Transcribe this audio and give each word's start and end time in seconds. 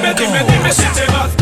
dime, 0.00 0.14
dime, 0.14 0.44
dime 0.44 0.72
si 0.72 0.86
te 0.94 1.04
vas 1.12 1.39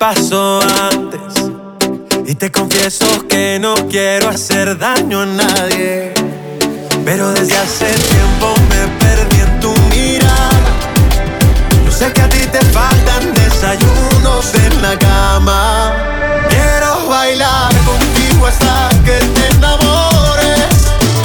pasó 0.00 0.60
antes. 0.90 1.52
Y 2.26 2.34
te 2.34 2.50
confieso 2.50 3.04
que 3.28 3.58
no 3.60 3.74
quiero 3.86 4.30
hacer 4.30 4.78
daño 4.78 5.20
a 5.20 5.26
nadie. 5.26 6.14
Pero 7.04 7.30
desde 7.32 7.58
hace 7.58 7.84
tiempo 7.84 8.54
me 8.70 8.88
perdí 8.98 9.40
en 9.40 9.60
tu 9.60 9.74
mirada. 9.90 10.72
Yo 11.84 11.92
sé 11.92 12.10
que 12.14 12.22
a 12.22 12.28
ti 12.30 12.46
te 12.50 12.60
faltan 12.76 13.34
desayunos 13.34 14.54
en 14.54 14.82
la 14.82 14.98
cama. 14.98 15.92
Quiero 16.48 17.06
bailar 17.06 17.70
contigo 17.84 18.46
hasta 18.46 18.88
que 19.04 19.18
te 19.34 19.56
enamores. 19.56 20.76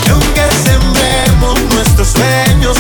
Y 0.05 0.09
aunque 0.09 0.43
sembremos 0.65 1.57
nuestros 1.73 2.09
sueños 2.09 2.77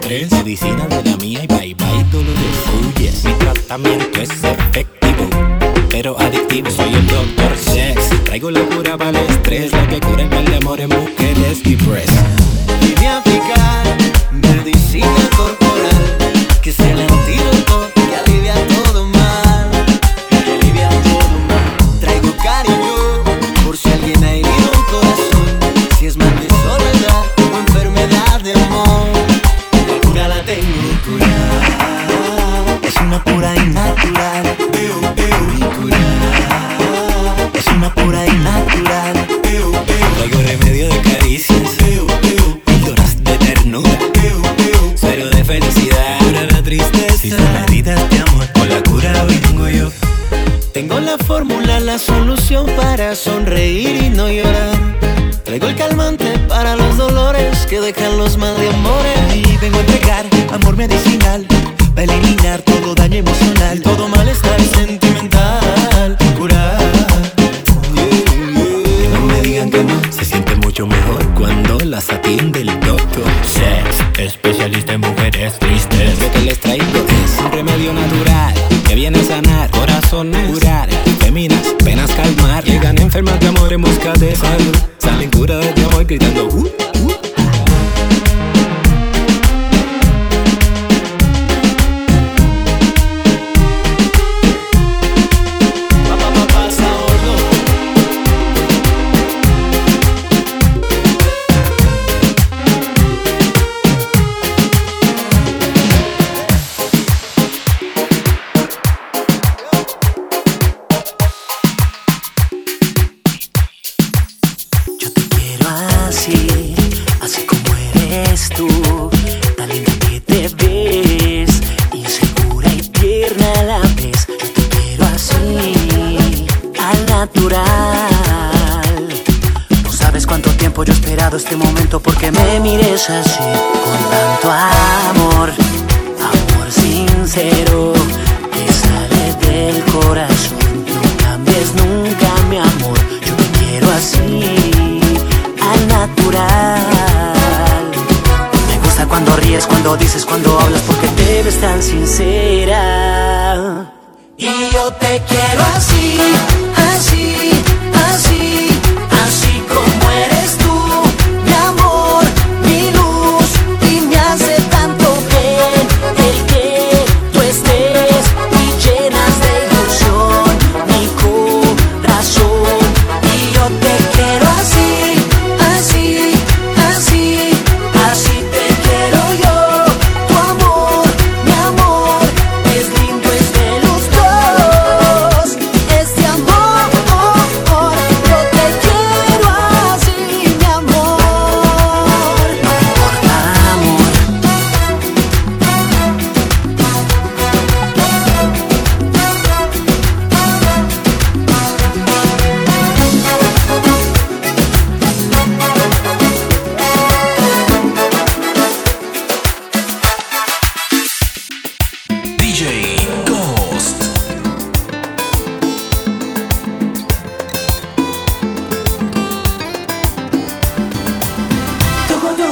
3 0.00 0.30
Medicina 0.32 0.86
de 0.86 1.10
la 1.10 1.16
mía 1.16 1.40
y 1.42 1.46
bye 1.46 1.74
bye 1.74 2.04
tú 2.10 2.22
lo 2.22 2.32
defuyes 2.32 3.24
Mi 3.24 3.32
tratamiento 3.34 4.20
es 4.20 4.30
efectivo, 4.30 5.28
pero 5.90 6.18
adictivo. 6.18 6.70
Soy 6.70 6.94
el 6.94 7.06
doctor 7.06 7.56
sex, 7.56 8.24
traigo 8.24 8.50
la 8.50 8.60
cura 8.62 8.96
para 8.96 9.20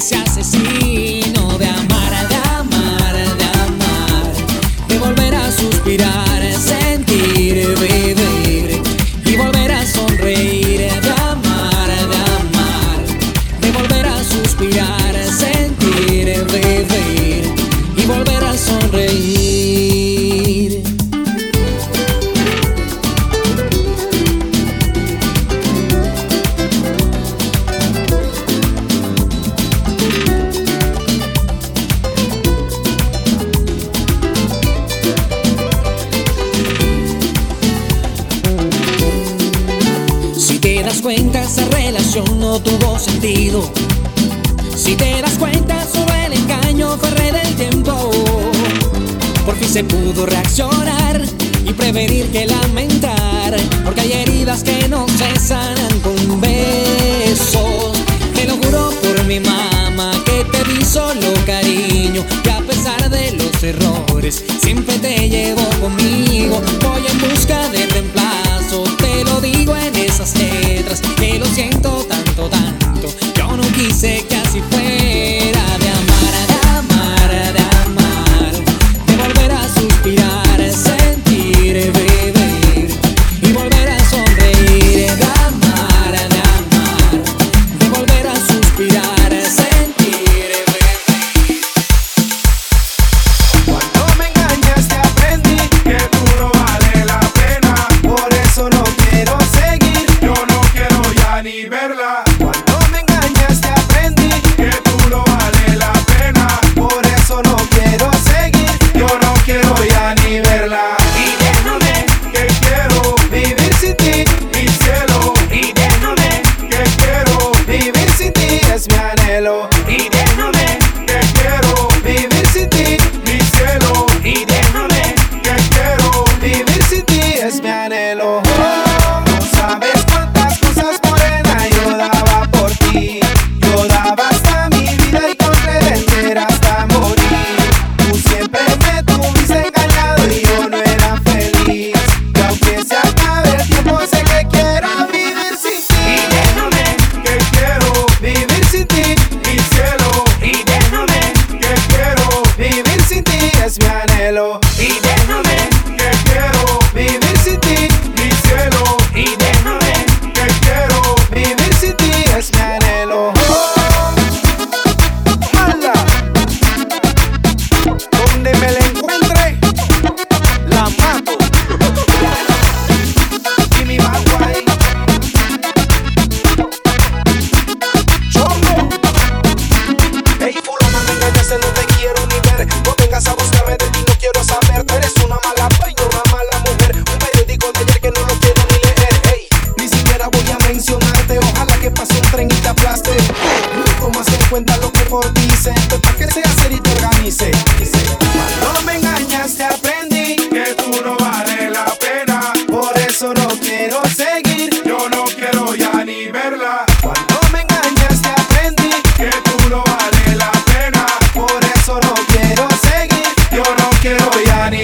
un 0.00 0.38
mal 0.38 0.47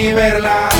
y 0.05 0.13
verla. 0.13 0.74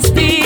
just 0.00 0.39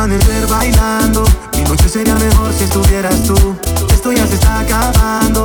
amanecer 0.00 0.46
bailando. 0.46 1.24
Mi 1.58 1.62
noche 1.64 1.86
sería 1.86 2.14
mejor 2.14 2.50
si 2.54 2.64
estuvieras 2.64 3.22
tú. 3.22 3.36
Esto 3.92 4.12
ya 4.12 4.26
se 4.26 4.34
está 4.34 4.60
acabando. 4.60 5.44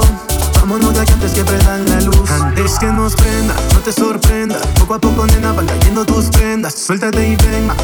Vámonos 0.62 0.94
de 0.94 1.02
aquí 1.02 1.12
antes 1.12 1.34
que 1.34 1.44
prendan 1.44 1.86
la 1.86 2.00
luz. 2.00 2.30
Antes 2.32 2.80
que 2.80 2.86
nos 2.86 3.16
prenda, 3.16 3.54
no 3.74 3.80
te 3.80 3.92
sorprenda. 3.92 4.58
Poco 4.80 4.94
a 4.94 5.00
poco, 5.00 5.28
nena, 5.28 5.52
van 5.52 5.66
cayendo 5.66 6.06
tus 6.06 6.28
prendas. 6.28 6.74
Suéltate 6.74 7.28
y 7.28 7.36
ven, 7.36 7.68
ma, 7.68 7.76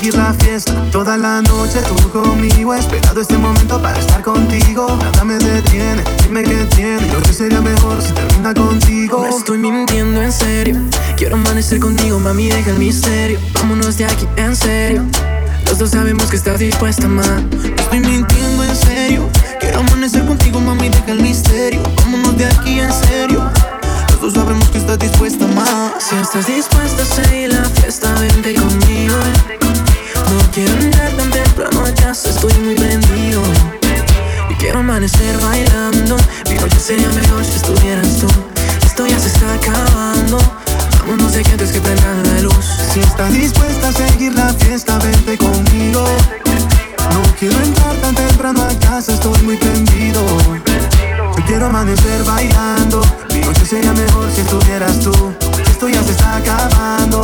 seguir 0.00 0.14
la 0.14 0.32
fiesta, 0.32 0.72
toda 0.90 1.18
la 1.18 1.42
noche 1.42 1.80
tú 1.86 2.10
conmigo. 2.10 2.74
He 2.74 2.78
esperado 2.78 3.20
este 3.20 3.36
momento 3.36 3.80
para 3.82 3.98
estar 3.98 4.22
contigo. 4.22 4.86
Nada 4.96 5.24
me 5.24 5.34
detiene, 5.34 6.02
dime 6.22 6.42
qué 6.42 6.64
tiene. 6.74 7.06
Lo 7.12 7.20
que 7.20 7.32
sería 7.32 7.60
mejor 7.60 8.00
si 8.00 8.12
termina 8.12 8.54
contigo. 8.54 9.26
No 9.28 9.36
estoy 9.36 9.58
mintiendo 9.58 10.22
en 10.22 10.32
serio. 10.32 10.76
Quiero 11.16 11.36
amanecer 11.36 11.80
contigo, 11.80 12.18
mami, 12.18 12.48
deja 12.48 12.70
el 12.70 12.78
misterio. 12.78 13.38
Vámonos 13.54 13.98
de 13.98 14.06
aquí 14.06 14.26
en 14.36 14.56
serio. 14.56 15.04
Los 15.66 15.78
dos 15.78 15.90
sabemos 15.90 16.30
que 16.30 16.36
estás 16.36 16.58
dispuesta, 16.58 17.06
ma. 17.06 17.22
No 17.22 17.82
estoy 17.82 18.00
mintiendo 18.00 18.64
en 18.64 18.76
serio. 18.76 19.28
Quiero 19.60 19.80
amanecer 19.80 20.24
contigo, 20.24 20.60
mami, 20.60 20.88
deja 20.88 21.12
el 21.12 21.20
misterio. 21.20 21.82
Vámonos 21.96 22.38
de 22.38 22.46
aquí 22.46 22.80
en 22.80 22.92
serio. 22.92 23.50
Los 24.08 24.20
dos 24.20 24.32
sabemos 24.32 24.68
que 24.70 24.78
estás 24.78 24.98
dispuesta, 24.98 25.46
ma. 25.46 25.92
Si 25.98 26.16
estás 26.16 26.46
dispuesta 26.46 27.02
a 27.02 27.04
seguir 27.04 27.52
la 27.52 27.64
fiesta, 27.64 28.14
vente 28.14 28.54
conmigo. 28.54 29.59
Quiero 30.64 30.82
entrar 30.82 31.10
tan 31.12 31.30
temprano 31.30 31.84
a 31.86 31.94
casa, 31.94 32.28
estoy 32.28 32.52
muy 32.62 32.74
prendido. 32.74 33.42
Y 34.50 34.54
quiero 34.54 34.80
amanecer 34.80 35.38
bailando. 35.38 36.16
Mi 36.48 36.54
noche 36.56 36.78
sería 36.78 37.08
mejor 37.08 37.44
si 37.44 37.56
estuvieras 37.56 38.18
tú. 38.18 38.26
Esto 38.84 39.06
ya 39.06 39.18
se 39.18 39.28
está 39.28 39.54
acabando. 39.54 40.38
Vámonos 41.00 41.32
de 41.32 41.40
aquí 41.40 41.52
antes 41.52 41.72
que 41.72 41.80
prendan 41.80 42.22
la 42.34 42.42
luz. 42.42 42.66
Si 42.92 43.00
estás 43.00 43.32
dispuesta 43.32 43.88
a 43.88 43.92
seguir 43.92 44.34
la 44.34 44.52
fiesta, 44.52 44.98
vente 44.98 45.38
conmigo. 45.38 46.04
No 47.12 47.22
quiero 47.38 47.58
entrar 47.62 47.96
tan 47.96 48.14
temprano 48.14 48.62
a 48.62 48.86
casa, 48.86 49.14
estoy 49.14 49.40
muy 49.42 49.56
prendido. 49.56 50.22
Yo 51.36 51.44
quiero 51.46 51.66
amanecer 51.66 52.22
bailando. 52.24 53.00
Mi 53.32 53.40
noche 53.40 53.64
sería 53.64 53.92
mejor 53.92 54.30
si 54.34 54.42
estuvieras 54.42 55.00
tú. 55.00 55.12
Esto 55.70 55.88
ya 55.88 56.02
se 56.02 56.10
está 56.10 56.36
acabando. 56.36 57.22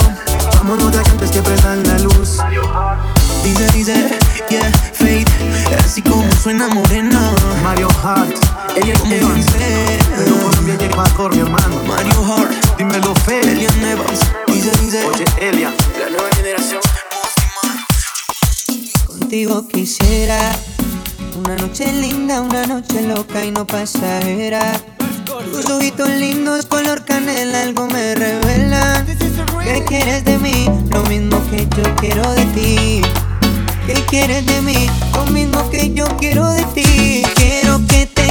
Vámonos 0.55 0.91
de 0.91 0.99
aquí 1.01 1.11
antes 1.11 1.31
que 1.31 1.43
prendan 1.43 1.83
la 1.87 1.99
luz. 1.99 2.39
Dice, 3.47 3.71
dice, 3.73 4.19
yeah, 4.51 4.73
fate. 4.93 5.25
Así 5.79 6.03
como 6.03 6.25
suena 6.43 6.67
morena. 6.67 7.33
Mario 7.63 7.87
Hart. 8.03 8.35
Ella 8.75 8.99
como 8.99 9.15
dice. 9.35 9.99
Pero 10.17 10.37
Colombia 10.37 10.77
llega 10.77 10.97
mejor, 10.97 11.33
mi 11.33 11.43
hermano. 11.43 11.81
Mario 11.87 12.25
Hart. 12.25 12.77
Dímelo, 12.77 13.15
fe. 13.15 13.41
Elian 13.43 13.85
Evans. 13.85 14.19
Dice, 14.49 14.73
dice. 14.83 15.07
Oye, 15.07 15.25
Elian. 15.41 15.73
La 15.97 16.11
nueva 16.11 16.29
generación. 16.35 16.81
Contigo 19.07 19.69
quisiera 19.69 20.41
una 21.39 21.55
noche 21.55 21.93
linda, 21.93 22.41
una 22.41 22.67
noche 22.67 23.01
loca 23.03 23.45
y 23.45 23.53
no 23.53 23.65
pasajera. 23.65 24.81
Tus 25.53 25.71
ojitos 25.71 26.09
lindos, 26.09 26.67
color 26.67 27.05
canela, 27.05 27.63
algo 27.63 27.87
me 27.87 28.17
revelan. 28.17 29.07
¿Qué 29.63 29.85
quieres 29.87 30.25
de 30.25 30.37
mí? 30.39 30.69
Lo 30.91 31.05
mismo 31.05 31.41
que 31.49 31.69
yo 31.77 31.97
quiero 31.97 32.29
de 32.35 32.45
ti. 32.47 33.03
¿Qué 33.87 33.95
quieres 34.09 34.45
de 34.47 34.61
mí? 34.63 34.91
Lo 35.15 35.27
mismo 35.27 35.71
que 35.71 35.93
yo 35.95 36.07
quiero 36.19 36.49
de 36.51 36.65
ti. 36.75 37.23
Quiero 37.37 37.81
que 37.87 38.07
te 38.07 38.26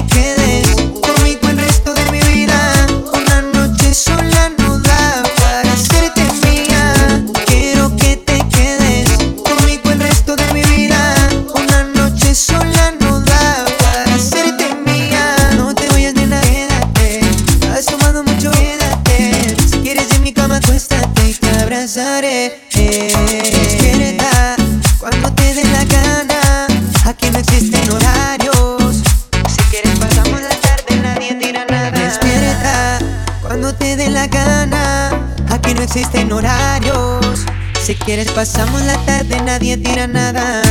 quieres 38.15 38.31
pasamos 38.31 38.81
la 38.83 38.95
tarde, 39.05 39.41
nadie 39.41 39.75
tira 39.75 40.07
nada. 40.07 40.61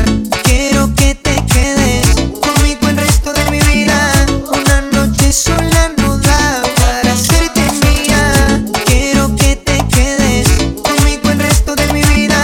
Quiero 0.44 0.94
que 0.94 1.14
te 1.14 1.44
quedes 1.52 2.06
conmigo 2.40 2.88
el 2.88 2.96
resto 2.96 3.34
de 3.34 3.50
mi 3.50 3.60
vida. 3.60 3.98
Una 4.50 4.80
noche 4.92 5.30
sola 5.30 5.92
no 5.98 6.16
da 6.20 6.62
para 6.80 7.12
hacerte 7.12 7.60
mía. 7.84 8.64
Quiero 8.86 9.36
que 9.36 9.56
te 9.56 9.76
quedes 9.88 10.48
conmigo 10.82 11.28
el 11.32 11.38
resto 11.38 11.76
de 11.76 11.92
mi 11.92 12.02
vida. 12.14 12.40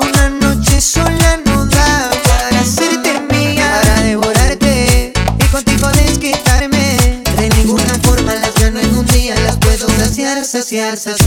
Una 0.00 0.30
noche 0.30 0.80
sola 0.80 1.38
no 1.44 1.66
da 1.66 2.10
para 2.24 2.60
hacerte 2.60 3.20
mía. 3.32 3.70
Para 3.84 4.02
devorarte 4.02 5.12
y 5.38 5.44
contigo 5.44 5.86
desquitarme. 5.92 7.22
De 7.38 7.48
ninguna 7.56 7.94
forma 8.02 8.34
las 8.34 8.52
gano 8.54 8.80
en 8.80 8.98
un 8.98 9.06
día, 9.06 9.36
las 9.44 9.58
puedo 9.58 9.88
saciar, 9.90 10.44
saciar, 10.44 10.96
saciar. 10.96 11.19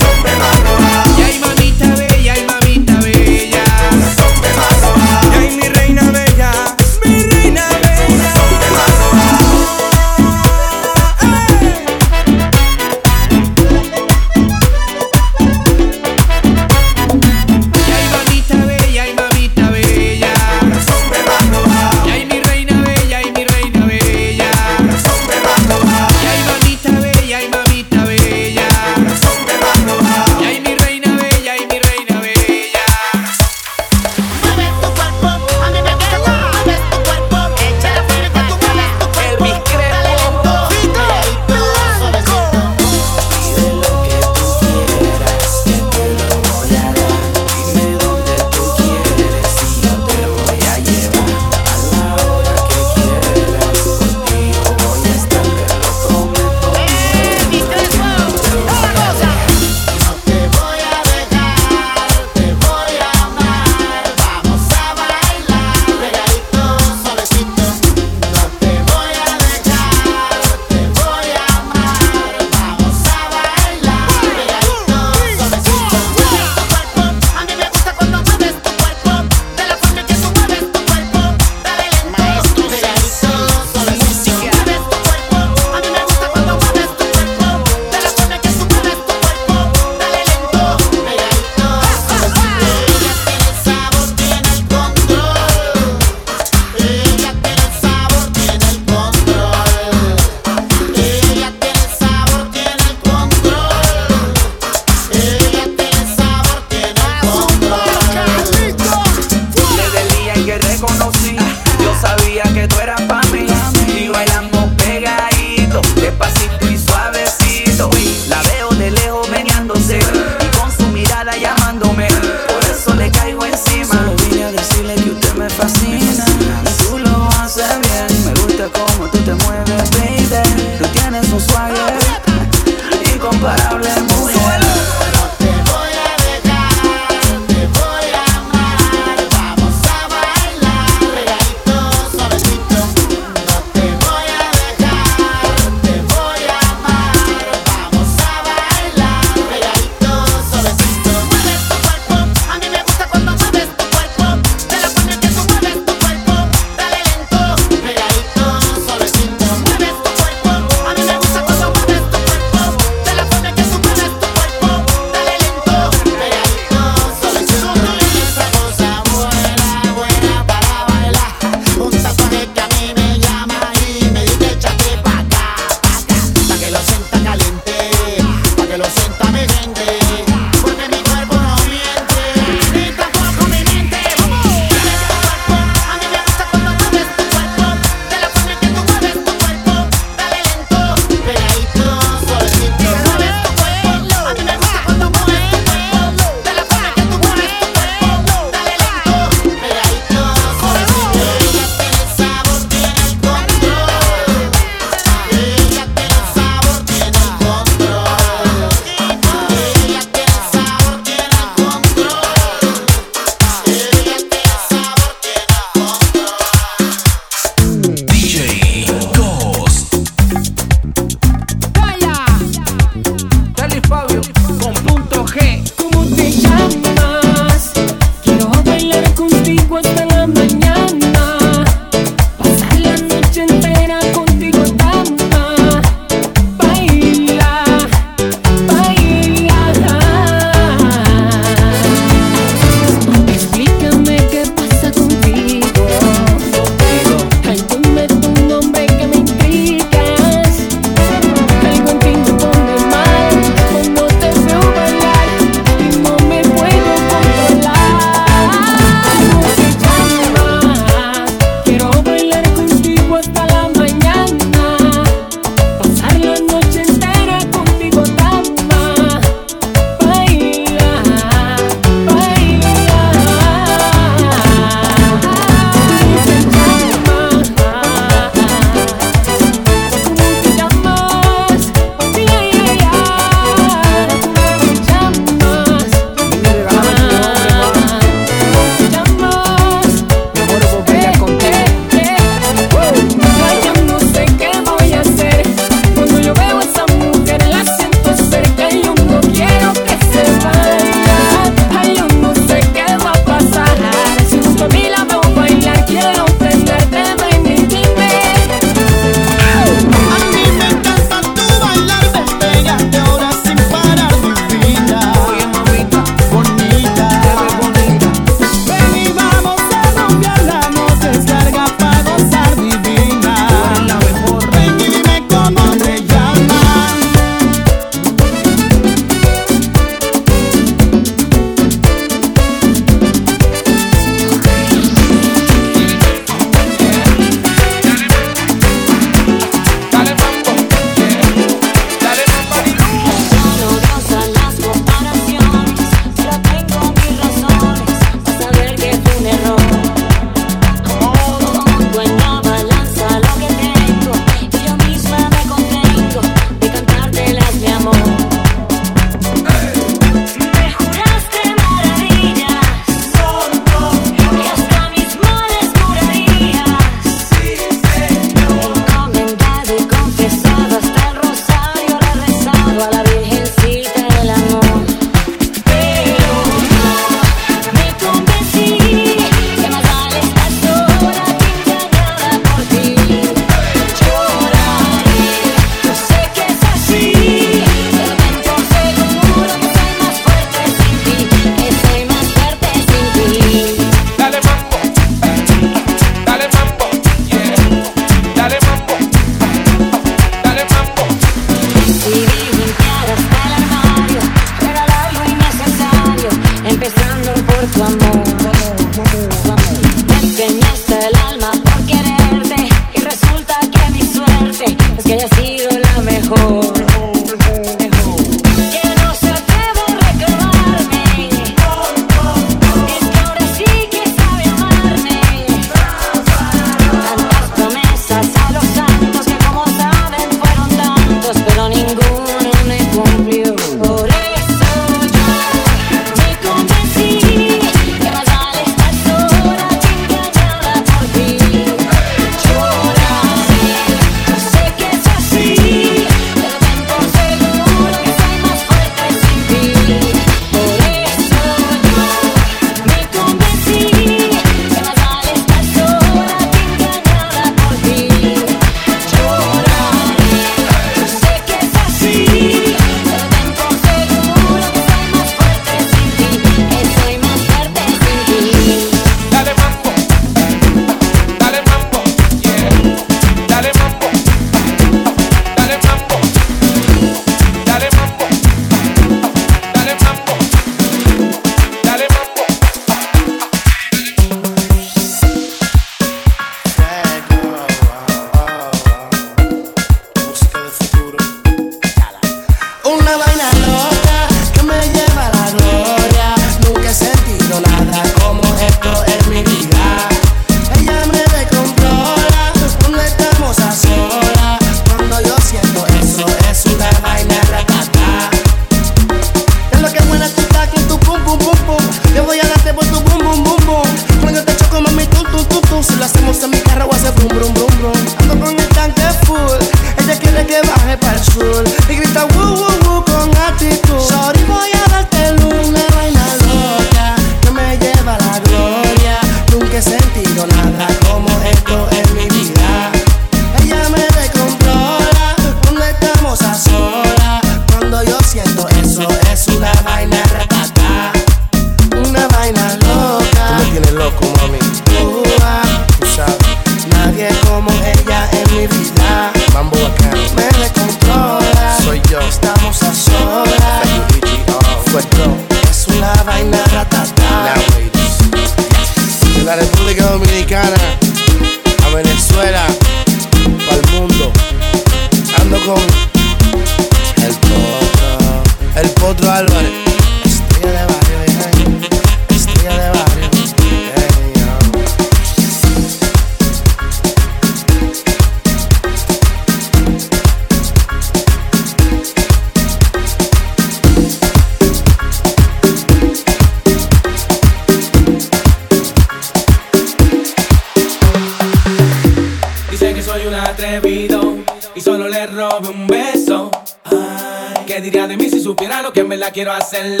Me 599.73 600.00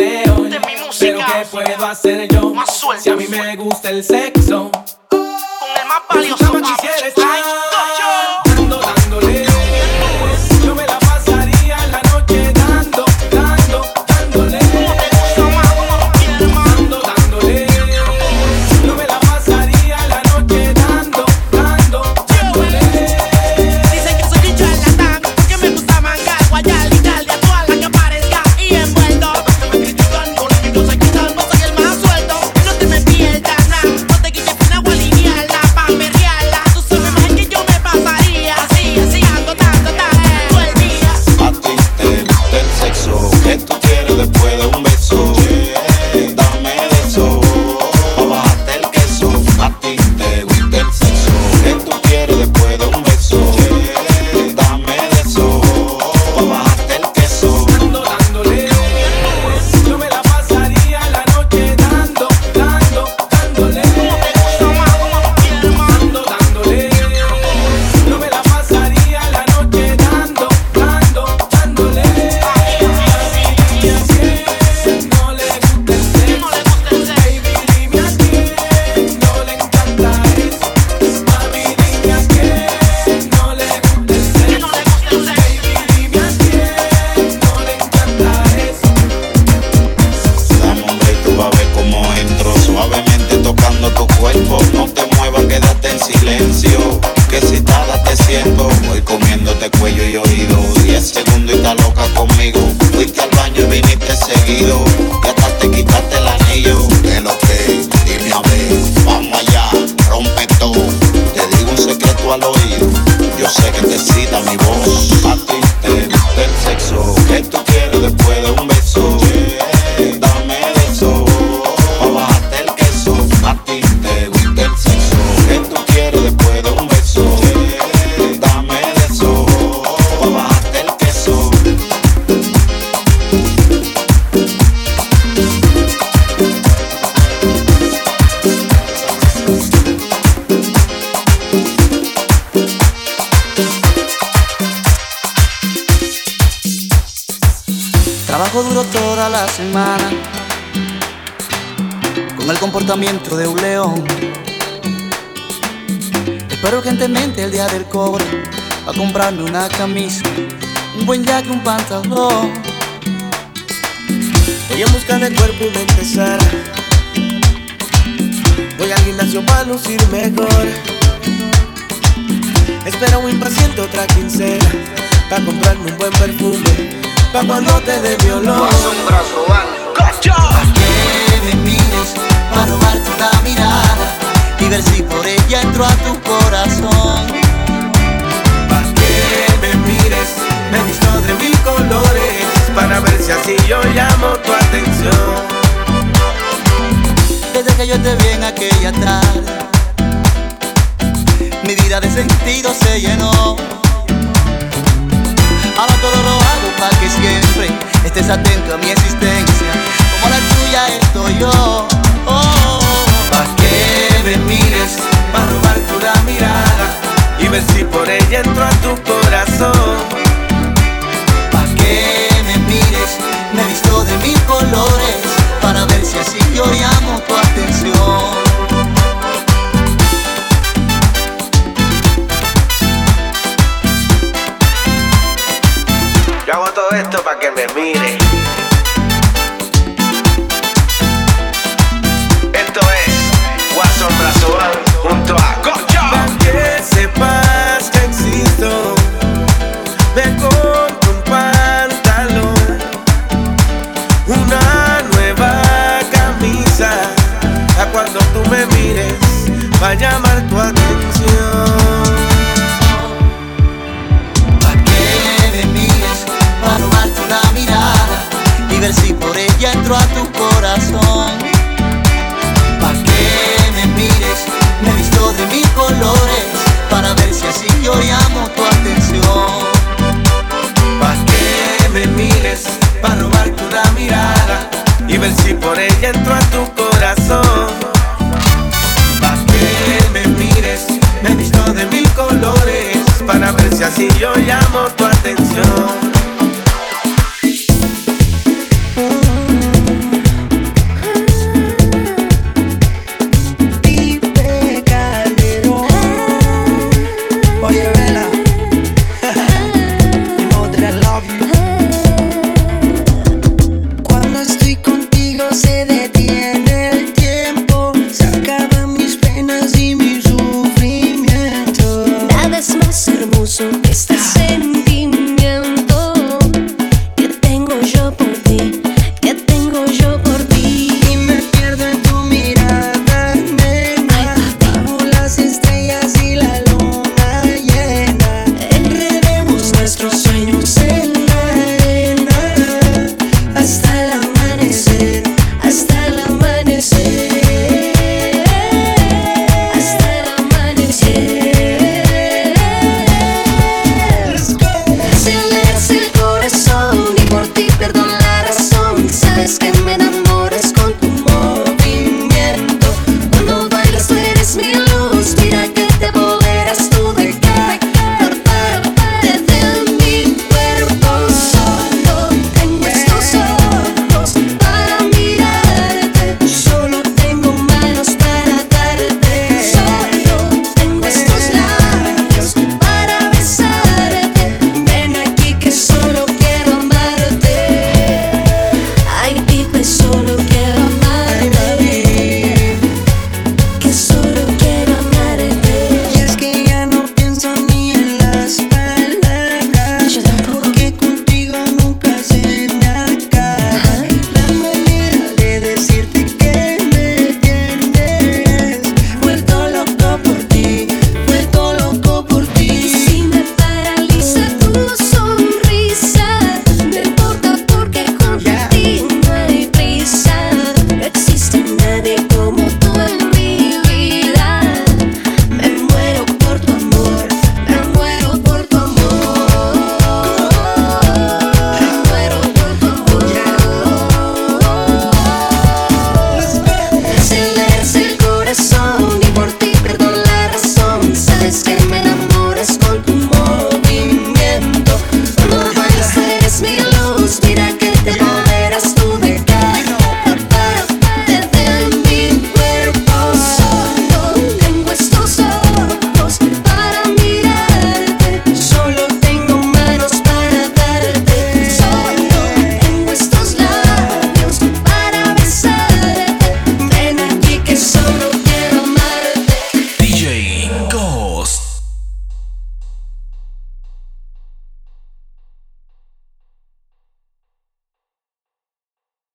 va 259.81 259.89
a 259.89 259.95
llamar 259.95 260.47
tu 260.47 260.59
atención. 260.59 261.00